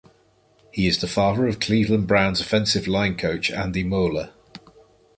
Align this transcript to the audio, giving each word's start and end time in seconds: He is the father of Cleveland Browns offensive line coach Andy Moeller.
He 0.71 0.87
is 0.87 0.97
the 0.99 1.07
father 1.07 1.45
of 1.45 1.59
Cleveland 1.59 2.07
Browns 2.07 2.41
offensive 2.41 2.87
line 2.87 3.15
coach 3.15 3.51
Andy 3.51 3.83
Moeller. 3.83 4.31